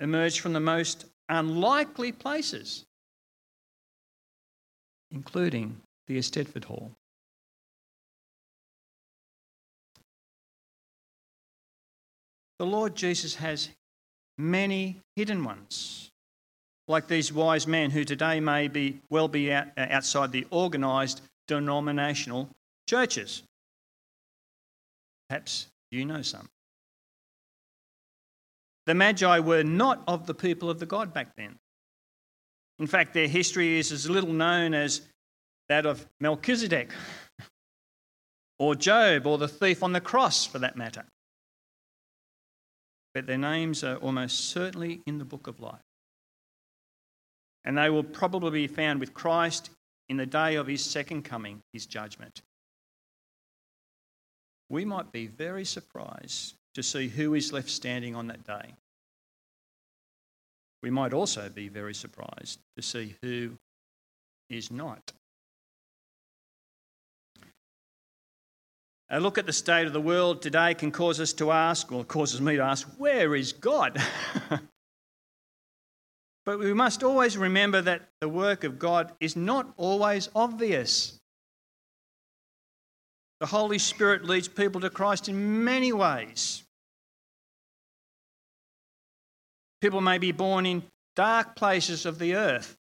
emerge 0.00 0.40
from 0.40 0.52
the 0.52 0.60
most 0.60 1.06
unlikely 1.28 2.12
places, 2.12 2.84
including 5.10 5.80
the 6.06 6.18
Estedford 6.18 6.64
Hall. 6.64 6.92
The 12.58 12.66
Lord 12.66 12.94
Jesus 12.94 13.34
has 13.36 13.68
many 14.38 14.96
hidden 15.16 15.44
ones, 15.44 16.10
like 16.88 17.08
these 17.08 17.32
wise 17.32 17.66
men 17.66 17.90
who 17.90 18.04
today 18.04 18.40
may 18.40 18.68
be 18.68 19.00
well 19.10 19.28
be 19.28 19.52
out, 19.52 19.68
uh, 19.76 19.86
outside 19.90 20.32
the 20.32 20.46
organised 20.52 21.22
denominational 21.48 22.48
churches. 22.88 23.42
Perhaps 25.28 25.66
you 25.90 26.04
know 26.04 26.22
some. 26.22 26.48
The 28.86 28.94
Magi 28.94 29.38
were 29.38 29.62
not 29.62 30.02
of 30.06 30.26
the 30.26 30.34
people 30.34 30.68
of 30.68 30.78
the 30.78 30.86
God 30.86 31.14
back 31.14 31.34
then. 31.36 31.56
In 32.78 32.86
fact, 32.86 33.14
their 33.14 33.28
history 33.28 33.78
is 33.78 33.92
as 33.92 34.10
little 34.10 34.32
known 34.32 34.74
as 34.74 35.00
that 35.68 35.86
of 35.86 36.06
Melchizedek 36.20 36.90
or 38.58 38.74
Job 38.74 39.26
or 39.26 39.38
the 39.38 39.48
thief 39.48 39.82
on 39.82 39.92
the 39.92 40.00
cross, 40.00 40.44
for 40.44 40.58
that 40.58 40.76
matter. 40.76 41.04
But 43.14 43.26
their 43.26 43.38
names 43.38 43.84
are 43.84 43.96
almost 43.96 44.50
certainly 44.50 45.00
in 45.06 45.18
the 45.18 45.24
book 45.24 45.46
of 45.46 45.60
life. 45.60 45.80
And 47.64 47.78
they 47.78 47.88
will 47.88 48.02
probably 48.02 48.50
be 48.50 48.66
found 48.66 49.00
with 49.00 49.14
Christ 49.14 49.70
in 50.08 50.16
the 50.16 50.26
day 50.26 50.56
of 50.56 50.66
his 50.66 50.84
second 50.84 51.22
coming, 51.22 51.60
his 51.72 51.86
judgment. 51.86 52.42
We 54.68 54.84
might 54.84 55.12
be 55.12 55.28
very 55.28 55.64
surprised 55.64 56.54
to 56.74 56.82
see 56.82 57.08
who 57.08 57.34
is 57.34 57.52
left 57.52 57.70
standing 57.70 58.14
on 58.14 58.26
that 58.26 58.44
day. 58.44 58.74
We 60.82 60.90
might 60.90 61.14
also 61.14 61.48
be 61.48 61.68
very 61.68 61.94
surprised 61.94 62.58
to 62.76 62.82
see 62.82 63.14
who 63.22 63.52
is 64.50 64.70
not. 64.70 65.12
A 69.10 69.20
look 69.20 69.36
at 69.36 69.46
the 69.46 69.52
state 69.52 69.86
of 69.86 69.92
the 69.92 70.00
world 70.00 70.40
today 70.40 70.74
can 70.74 70.90
cause 70.90 71.20
us 71.20 71.32
to 71.34 71.50
ask, 71.50 71.92
or 71.92 72.04
causes 72.04 72.40
me 72.40 72.56
to 72.56 72.62
ask, 72.62 72.88
where 72.96 73.34
is 73.34 73.52
God? 73.52 74.00
but 76.44 76.58
we 76.58 76.72
must 76.72 77.02
always 77.02 77.36
remember 77.36 77.82
that 77.82 78.08
the 78.20 78.28
work 78.28 78.64
of 78.64 78.78
God 78.78 79.12
is 79.20 79.36
not 79.36 79.72
always 79.76 80.30
obvious. 80.34 81.20
The 83.40 83.46
Holy 83.46 83.78
Spirit 83.78 84.24
leads 84.24 84.48
people 84.48 84.80
to 84.80 84.90
Christ 84.90 85.28
in 85.28 85.64
many 85.64 85.92
ways. 85.92 86.62
People 89.82 90.00
may 90.00 90.16
be 90.16 90.32
born 90.32 90.64
in 90.64 90.82
dark 91.14 91.56
places 91.56 92.06
of 92.06 92.18
the 92.18 92.36
earth, 92.36 92.78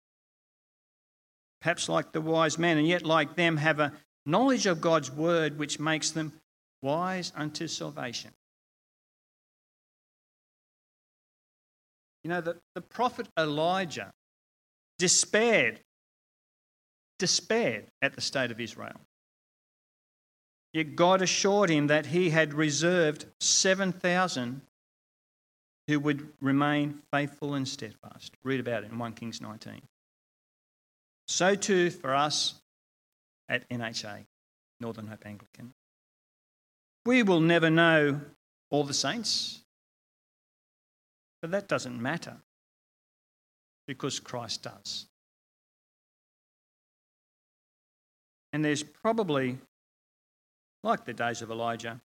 perhaps 1.61 1.89
like 1.89 2.11
the 2.11 2.21
wise 2.21 2.59
men, 2.59 2.77
and 2.77 2.87
yet, 2.87 3.03
like 3.03 3.35
them, 3.35 3.57
have 3.57 3.79
a 3.79 3.91
knowledge 4.25 4.65
of 4.65 4.81
God's 4.81 5.11
word 5.11 5.57
which 5.57 5.79
makes 5.79 6.11
them 6.11 6.33
wise 6.81 7.31
unto 7.35 7.67
salvation. 7.67 8.31
You 12.23 12.29
know, 12.29 12.41
the, 12.41 12.57
the 12.75 12.81
prophet 12.81 13.27
Elijah 13.37 14.11
despaired, 14.99 15.79
despaired 17.17 17.87
at 18.01 18.13
the 18.13 18.21
state 18.21 18.51
of 18.51 18.59
Israel. 18.59 18.99
Yet 20.73 20.95
God 20.95 21.21
assured 21.21 21.69
him 21.69 21.87
that 21.87 22.07
he 22.07 22.29
had 22.29 22.53
reserved 22.53 23.25
7,000 23.39 24.61
who 25.87 25.99
would 25.99 26.31
remain 26.39 27.01
faithful 27.11 27.55
and 27.55 27.67
steadfast. 27.67 28.33
Read 28.43 28.59
about 28.59 28.83
it 28.83 28.91
in 28.91 28.99
1 28.99 29.13
Kings 29.13 29.41
19. 29.41 29.81
So 31.27 31.55
too 31.55 31.89
for 31.89 32.13
us 32.13 32.61
at 33.51 33.69
NHA, 33.69 34.25
Northern 34.79 35.07
Hope 35.07 35.25
Anglican. 35.25 35.73
We 37.05 37.21
will 37.21 37.41
never 37.41 37.69
know 37.69 38.21
all 38.69 38.85
the 38.85 38.93
saints, 38.93 39.59
but 41.41 41.51
that 41.51 41.67
doesn't 41.67 42.01
matter 42.01 42.37
because 43.87 44.21
Christ 44.21 44.63
does. 44.63 45.07
And 48.53 48.63
there's 48.63 48.83
probably, 48.83 49.57
like 50.83 51.03
the 51.03 51.13
days 51.13 51.41
of 51.41 51.51
Elijah, 51.51 51.99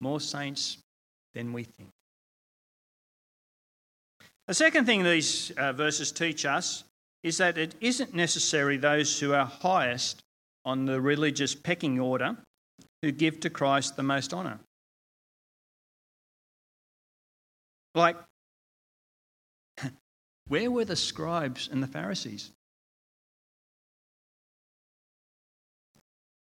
more 0.00 0.20
saints 0.20 0.78
than 1.34 1.52
we 1.52 1.64
think. 1.64 1.90
The 4.46 4.54
second 4.54 4.86
thing 4.86 5.02
these 5.02 5.50
uh, 5.52 5.72
verses 5.72 6.12
teach 6.12 6.44
us 6.44 6.84
is 7.24 7.38
that 7.38 7.58
it 7.58 7.74
isn't 7.80 8.14
necessary 8.14 8.76
those 8.76 9.18
who 9.18 9.32
are 9.32 9.46
highest 9.46 10.22
on 10.64 10.84
the 10.84 11.00
religious 11.00 11.54
pecking 11.54 11.98
order 11.98 12.36
who 13.02 13.10
give 13.12 13.40
to 13.40 13.50
Christ 13.50 13.96
the 13.96 14.02
most 14.02 14.32
honour. 14.32 14.60
Like, 17.94 18.16
where 20.48 20.70
were 20.70 20.84
the 20.84 20.96
scribes 20.96 21.68
and 21.70 21.82
the 21.82 21.86
Pharisees 21.86 22.50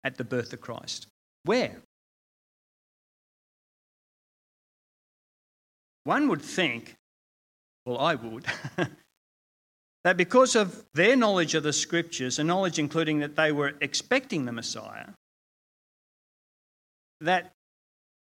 at 0.04 0.17
the 0.17 0.24
birth 0.24 0.54
of 0.54 0.62
Christ? 0.62 1.08
Where? 1.43 1.78
One 6.04 6.28
would 6.30 6.41
think, 6.41 6.95
well, 7.86 8.00
I 8.00 8.15
would, 8.15 8.45
that 10.04 10.18
because 10.18 10.56
of 10.56 10.86
their 10.94 11.16
knowledge 11.16 11.56
of 11.56 11.64
the 11.64 11.74
scriptures, 11.74 12.40
a 12.40 12.44
knowledge 12.44 12.80
including 12.80 13.20
that 13.20 13.36
they 13.36 13.52
were 13.52 13.74
expecting 13.82 14.46
the 14.46 14.52
Messiah, 14.52 15.08
that 17.22 17.52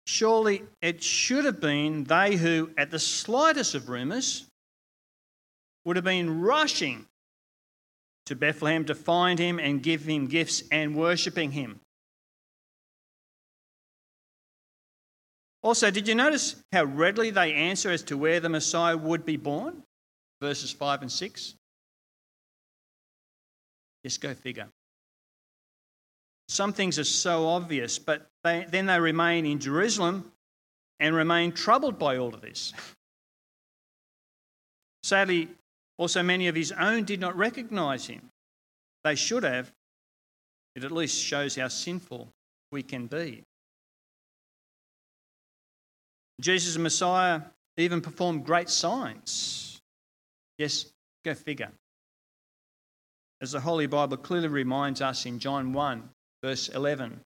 surely 0.06 0.64
it 0.82 1.02
should 1.02 1.46
have 1.46 1.60
been 1.60 2.04
they 2.04 2.36
who, 2.36 2.70
at 2.78 2.92
the 2.92 3.00
slightest 3.00 3.74
of 3.74 3.90
rumours, 3.90 4.46
would 5.86 5.96
have 5.96 6.06
been 6.06 6.42
rushing 6.42 7.08
to 8.26 8.36
Bethlehem 8.36 8.86
to 8.86 8.96
find 8.96 9.40
him 9.40 9.60
and 9.60 9.84
give 9.84 10.04
him 10.04 10.28
gifts 10.28 10.64
and 10.72 10.96
worshipping 10.96 11.52
him. 11.52 11.80
Also, 15.62 15.90
did 15.90 16.08
you 16.08 16.16
notice 16.16 16.58
how 16.72 16.84
readily 16.84 17.30
they 17.30 17.54
answer 17.54 17.90
as 17.90 18.04
to 18.04 18.18
where 18.18 18.40
the 18.40 18.50
Messiah 18.50 18.98
would 18.98 19.26
be 19.26 19.38
born? 19.38 19.84
Verses 20.42 20.72
5 20.72 21.04
and 21.04 21.12
6. 21.12 21.56
Just 24.04 24.22
go 24.22 24.34
figure. 24.34 24.68
Some 26.50 26.74
things 26.74 27.00
are 27.00 27.06
so 27.06 27.48
obvious, 27.48 27.98
but 27.98 28.28
they, 28.44 28.66
then 28.70 28.86
they 28.86 29.00
remain 29.00 29.46
in 29.46 29.60
Jerusalem 29.60 30.32
and 31.00 31.16
remain 31.16 31.52
troubled 31.52 31.98
by 31.98 32.18
all 32.18 32.34
of 32.34 32.42
this. 32.42 32.74
Sadly, 35.04 35.50
also 35.98 36.22
many 36.22 36.48
of 36.48 36.56
his 36.56 36.72
own 36.74 37.06
did 37.06 37.20
not 37.20 37.36
recognize 37.38 38.08
him. 38.08 38.30
They 39.04 39.16
should 39.16 39.44
have. 39.44 39.72
It 40.76 40.84
at 40.84 40.92
least 40.92 41.22
shows 41.22 41.56
how 41.56 41.68
sinful 41.68 42.30
we 42.72 42.84
can 42.84 43.08
be. 43.08 43.44
Jesus, 46.42 46.74
the 46.74 46.80
Messiah, 46.80 47.42
even 47.78 48.02
performed 48.02 48.46
great 48.46 48.70
signs. 48.70 49.82
Yes, 50.58 50.88
go 51.24 51.34
figure 51.34 51.72
as 53.44 53.52
the 53.52 53.60
Holy 53.60 53.88
Bible 53.88 54.16
clearly 54.16 54.48
reminds 54.48 55.02
us 55.02 55.26
in 55.26 55.38
John 55.38 55.74
1, 55.74 56.10
verse 56.42 56.70
11. 56.70 57.20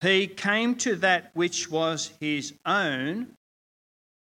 He 0.00 0.26
came 0.26 0.74
to 0.78 0.96
that 0.96 1.30
which 1.32 1.70
was 1.70 2.10
his 2.18 2.54
own, 2.66 3.28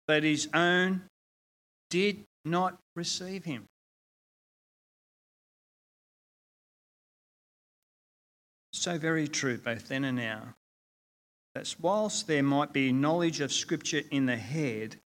but 0.09 0.23
his 0.23 0.49
own 0.53 1.03
did 1.89 2.25
not 2.43 2.77
receive 2.97 3.45
him. 3.45 3.63
So 8.73 8.97
very 8.97 9.29
true, 9.29 9.57
both 9.57 9.87
then 9.87 10.03
and 10.03 10.17
now. 10.17 10.53
That 11.55 11.73
whilst 11.79 12.27
there 12.27 12.43
might 12.43 12.73
be 12.73 12.91
knowledge 12.91 13.39
of 13.39 13.53
Scripture 13.53 14.01
in 14.11 14.25
the 14.25 14.35
head, 14.35 14.97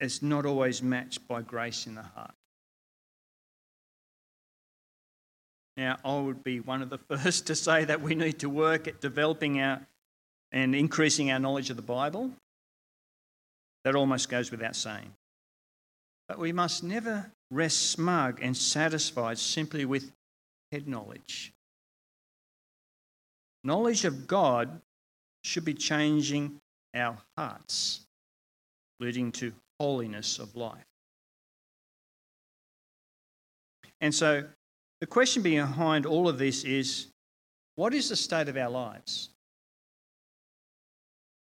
it's 0.00 0.22
not 0.22 0.46
always 0.46 0.82
matched 0.82 1.28
by 1.28 1.42
grace 1.42 1.86
in 1.86 1.94
the 1.94 2.02
heart. 2.02 2.32
Now, 5.76 5.98
I 6.04 6.18
would 6.18 6.42
be 6.42 6.60
one 6.60 6.82
of 6.82 6.90
the 6.90 6.98
first 7.10 7.46
to 7.48 7.54
say 7.54 7.84
that 7.84 8.00
we 8.00 8.14
need 8.14 8.38
to 8.40 8.48
work 8.48 8.88
at 8.88 9.00
developing 9.00 9.60
our 9.60 9.86
and 10.52 10.74
increasing 10.74 11.30
our 11.30 11.38
knowledge 11.38 11.70
of 11.70 11.76
the 11.76 11.82
Bible. 11.82 12.30
That 13.84 13.94
almost 13.94 14.28
goes 14.28 14.50
without 14.50 14.74
saying. 14.74 15.12
But 16.28 16.38
we 16.38 16.52
must 16.52 16.82
never 16.82 17.30
rest 17.50 17.90
smug 17.90 18.40
and 18.42 18.56
satisfied 18.56 19.38
simply 19.38 19.84
with 19.84 20.12
head 20.72 20.88
knowledge. 20.88 21.52
Knowledge 23.62 24.04
of 24.04 24.26
God 24.26 24.80
should 25.44 25.64
be 25.64 25.74
changing 25.74 26.60
our 26.94 27.18
hearts, 27.36 28.00
leading 28.98 29.30
to 29.32 29.52
holiness 29.78 30.38
of 30.38 30.56
life. 30.56 30.86
And 34.00 34.14
so 34.14 34.44
the 35.00 35.06
question 35.06 35.42
behind 35.42 36.06
all 36.06 36.28
of 36.28 36.38
this 36.38 36.64
is 36.64 37.08
what 37.74 37.92
is 37.92 38.08
the 38.08 38.16
state 38.16 38.48
of 38.48 38.56
our 38.56 38.70
lives? 38.70 39.30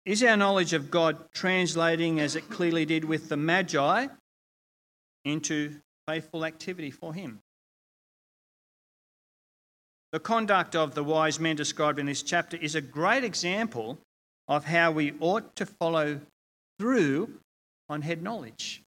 Is 0.06 0.23
our 0.23 0.38
knowledge 0.38 0.73
of 0.73 0.89
God 0.89 1.32
translating 1.34 2.19
as 2.19 2.36
it 2.36 2.49
clearly 2.49 2.86
did 2.86 3.06
with 3.06 3.30
the 3.30 3.38
Magi 3.38 4.08
into 5.25 5.75
faithful 6.08 6.45
activity 6.45 6.91
for 6.91 7.13
Him? 7.13 7.39
The 10.12 10.19
conduct 10.19 10.75
of 10.75 10.93
the 10.93 11.04
wise 11.04 11.39
men 11.39 11.56
described 11.56 11.99
in 11.99 12.08
this 12.08 12.23
chapter 12.23 12.58
is 12.58 12.75
a 12.75 12.82
great 12.82 13.23
example 13.23 13.97
of 14.47 14.65
how 14.65 14.91
we 14.91 15.13
ought 15.19 15.56
to 15.56 15.65
follow 15.65 16.19
through 16.77 17.39
on 17.89 18.01
head 18.01 18.21
knowledge. 18.21 18.81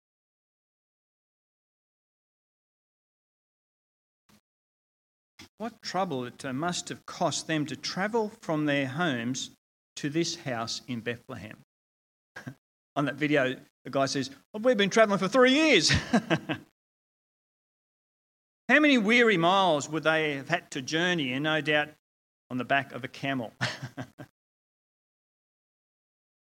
What 5.58 5.82
trouble 5.82 6.24
it 6.24 6.44
uh, 6.44 6.52
must 6.52 6.88
have 6.88 7.06
cost 7.06 7.46
them 7.46 7.66
to 7.66 7.76
travel 7.76 8.32
from 8.40 8.66
their 8.66 8.86
homes 8.86 9.50
to 9.96 10.10
this 10.10 10.36
house 10.36 10.82
in 10.88 11.00
Bethlehem. 11.00 11.56
On 12.96 13.04
that 13.04 13.14
video, 13.14 13.54
the 13.84 13.90
guy 13.90 14.06
says, 14.06 14.30
well, 14.52 14.62
We've 14.62 14.76
been 14.76 14.90
traveling 14.90 15.18
for 15.18 15.28
three 15.28 15.52
years. 15.52 15.90
How 18.68 18.80
many 18.80 18.98
weary 18.98 19.36
miles 19.36 19.88
would 19.88 20.04
they 20.04 20.36
have 20.36 20.48
had 20.48 20.70
to 20.72 20.82
journey? 20.82 21.34
And 21.34 21.44
no 21.44 21.60
doubt 21.60 21.90
on 22.50 22.58
the 22.58 22.64
back 22.64 22.92
of 22.92 23.04
a 23.04 23.08
camel. 23.08 23.52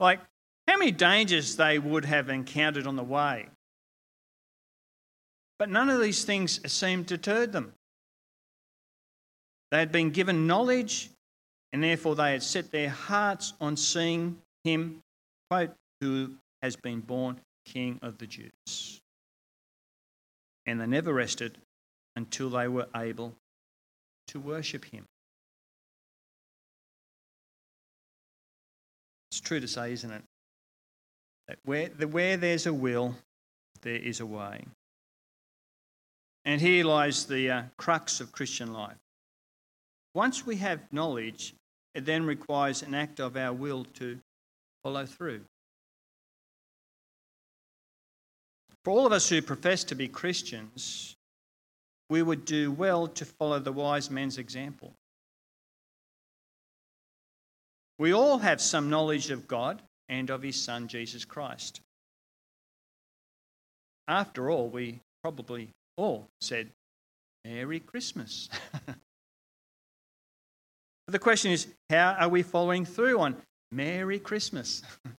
like, 0.01 0.21
how 0.67 0.77
many 0.77 0.91
dangers 0.91 1.57
they 1.57 1.79
would 1.79 2.05
have 2.05 2.29
encountered 2.29 2.87
on 2.87 2.97
the 2.97 3.05
way. 3.05 3.49
But 5.59 5.69
none 5.69 5.89
of 5.89 6.01
these 6.01 6.25
things 6.25 6.61
seemed 6.71 7.09
to 7.09 7.47
them. 7.47 7.75
They 9.71 9.79
had 9.79 9.93
been 9.93 10.11
given 10.11 10.47
knowledge, 10.47 11.11
and 11.73 11.83
therefore 11.83 12.17
they 12.17 12.33
had 12.33 12.43
set 12.43 12.73
their 12.73 12.91
hearts 12.91 13.53
on 13.61 13.77
seeing 13.77 14.39
him, 14.65 15.01
quote, 15.51 15.71
who 16.01 16.33
has 16.63 16.77
been 16.77 17.01
born 17.01 17.41
King 17.65 17.99
of 18.03 18.19
the 18.19 18.27
Jews. 18.27 19.01
And 20.67 20.81
they 20.81 20.87
never 20.87 21.13
rested 21.13 21.59
until 22.17 22.51
they 22.51 22.69
were 22.69 22.89
able 22.95 23.35
to 24.29 24.41
worship 24.41 24.85
him. 24.85 25.05
It's 29.31 29.41
true 29.41 29.61
to 29.61 29.69
say, 29.69 29.93
isn't 29.93 30.11
it? 30.11 30.23
That 31.49 31.59
where, 31.65 31.87
where 31.89 32.37
there's 32.37 32.67
a 32.67 32.75
will, 32.75 33.15
there 33.83 33.95
is 33.95 34.21
a 34.21 34.27
way. 34.27 34.65
And 36.45 36.61
here 36.61 36.85
lies 36.85 37.27
the 37.27 37.51
uh, 37.51 37.63
crux 37.77 38.21
of 38.21 38.33
Christian 38.33 38.73
life. 38.73 38.97
Once 40.15 40.45
we 40.45 40.57
have 40.57 40.81
knowledge, 40.93 41.55
it 41.95 42.05
then 42.05 42.25
requires 42.25 42.83
an 42.83 42.95
act 42.95 43.21
of 43.21 43.37
our 43.37 43.53
will 43.53 43.85
to 43.85 44.19
follow 44.83 45.07
through. 45.07 45.41
For 48.85 48.91
all 48.91 49.07
of 49.07 49.13
us 49.13 49.29
who 49.29 49.43
profess 49.43 49.85
to 49.85 49.95
be 49.95 50.09
Christians, 50.09 51.15
we 52.09 52.23
would 52.23 52.45
do 52.45 52.73
well 52.73 53.07
to 53.07 53.25
follow 53.25 53.59
the 53.59 53.73
wise 53.73 54.11
men's 54.11 54.39
example. 54.39 54.93
We 57.99 58.15
all 58.15 58.39
have 58.39 58.61
some 58.61 58.89
knowledge 58.89 59.31
of 59.31 59.47
God 59.47 59.83
and 60.09 60.31
of 60.31 60.43
His 60.43 60.57
Son, 60.57 60.89
Jesus 60.89 61.25
Christ. 61.25 61.81
After 64.09 64.51
all, 64.51 64.69
we 64.69 65.01
probably 65.23 65.69
all 65.97 66.27
said, 66.41 66.71
Merry 67.45 67.79
Christmas. 67.79 68.49
But 71.11 71.15
the 71.15 71.25
question 71.25 71.51
is, 71.51 71.67
how 71.89 72.15
are 72.21 72.29
we 72.29 72.45
following 72.45 72.85
through 72.85 73.19
on 73.19 73.37
Merry 73.73 74.21
Christmas? 74.21 74.81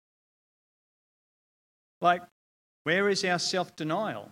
like, 2.01 2.21
where 2.85 3.09
is 3.09 3.25
our 3.25 3.37
self 3.37 3.75
denial? 3.75 4.31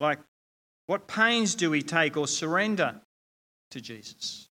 Like, 0.00 0.18
what 0.88 1.06
pains 1.06 1.54
do 1.54 1.70
we 1.70 1.82
take 1.82 2.16
or 2.16 2.26
surrender 2.26 3.00
to 3.70 3.80
Jesus? 3.80 4.48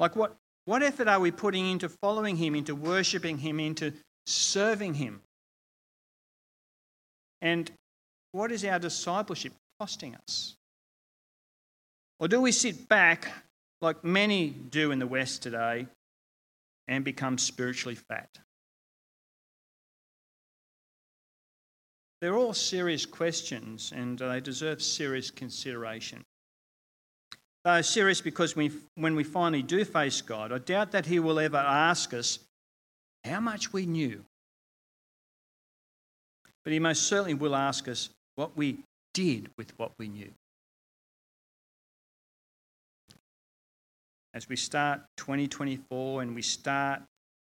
Like, 0.00 0.16
what, 0.16 0.34
what 0.64 0.82
effort 0.82 1.06
are 1.06 1.20
we 1.20 1.30
putting 1.30 1.70
into 1.70 1.88
following 1.88 2.34
Him, 2.34 2.56
into 2.56 2.74
worshipping 2.74 3.38
Him, 3.38 3.60
into 3.60 3.92
serving 4.26 4.94
Him? 4.94 5.20
And 7.40 7.70
what 8.32 8.50
is 8.50 8.64
our 8.64 8.80
discipleship 8.80 9.52
costing 9.78 10.16
us? 10.26 10.56
Or 12.18 12.26
do 12.26 12.40
we 12.40 12.50
sit 12.50 12.88
back 12.88 13.30
like 13.80 14.04
many 14.04 14.48
do 14.48 14.90
in 14.90 14.98
the 14.98 15.06
West 15.06 15.42
today, 15.42 15.86
and 16.88 17.04
become 17.04 17.38
spiritually 17.38 17.96
fat. 17.96 18.38
They're 22.20 22.36
all 22.36 22.54
serious 22.54 23.04
questions 23.04 23.92
and 23.94 24.20
uh, 24.20 24.28
they 24.32 24.40
deserve 24.40 24.82
serious 24.82 25.30
consideration. 25.30 26.24
They 27.64 27.70
are 27.72 27.82
serious 27.82 28.20
because 28.20 28.56
we, 28.56 28.70
when 28.94 29.16
we 29.16 29.24
finally 29.24 29.62
do 29.62 29.84
face 29.84 30.22
God, 30.22 30.52
I 30.52 30.58
doubt 30.58 30.92
that 30.92 31.06
He 31.06 31.18
will 31.18 31.38
ever 31.38 31.58
ask 31.58 32.14
us 32.14 32.38
how 33.24 33.40
much 33.40 33.72
we 33.72 33.86
knew. 33.86 34.24
But 36.64 36.72
He 36.72 36.78
most 36.78 37.02
certainly 37.02 37.34
will 37.34 37.54
ask 37.54 37.86
us 37.88 38.08
what 38.36 38.56
we 38.56 38.78
did 39.12 39.50
with 39.58 39.72
what 39.78 39.92
we 39.98 40.08
knew. 40.08 40.30
As 44.36 44.50
we 44.50 44.54
start 44.54 45.00
2024 45.16 46.20
and 46.20 46.34
we 46.34 46.42
start 46.42 47.00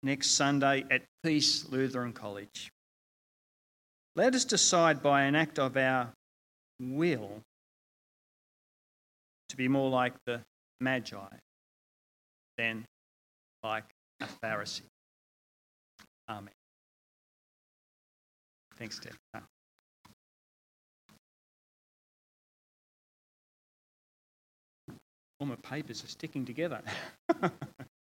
next 0.04 0.32
Sunday 0.32 0.86
at 0.92 1.02
Peace 1.24 1.68
Lutheran 1.70 2.14
College. 2.14 2.72
Let 4.16 4.36
us 4.36 4.46
decide 4.46 5.02
by 5.02 5.24
an 5.24 5.36
act 5.36 5.58
of 5.58 5.76
our 5.78 6.14
will 6.80 7.42
to 9.50 9.58
be 9.58 9.68
more 9.68 9.90
like 9.90 10.14
the 10.28 10.42
Magi 10.80 11.18
than 12.60 12.86
like 13.64 13.90
a 14.22 14.28
Pharisee. 14.44 14.82
Amen. 16.30 16.54
Thanks, 18.78 19.00
Ted. 19.00 19.14
All 25.40 25.48
my 25.48 25.56
papers 25.56 26.04
are 26.04 26.08
sticking 26.08 26.46
together. 26.46 26.82